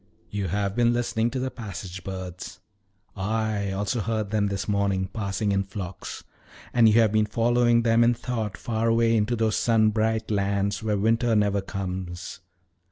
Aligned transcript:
You 0.31 0.47
have 0.47 0.75
been 0.75 0.93
listening 0.93 1.29
to 1.29 1.37
the 1.39 1.51
passage 1.51 2.03
birds. 2.03 2.59
I 3.15 3.71
also 3.71 3.99
heard 3.99 4.31
them 4.31 4.47
this 4.47 4.67
morning 4.67 5.05
passing 5.05 5.51
in 5.51 5.61
flocks. 5.61 6.23
And 6.73 6.89
you 6.89 6.99
have 6.99 7.11
been 7.11 7.27
following 7.27 7.83
them 7.83 8.03
in 8.03 8.15
thought 8.15 8.57
far 8.57 8.87
away 8.87 9.15
into 9.15 9.35
those 9.35 9.57
sun 9.57 9.91
bright 9.91 10.31
lands 10.31 10.81
where 10.81 10.97
winter 10.97 11.35
never 11.35 11.61
comes." 11.61 12.39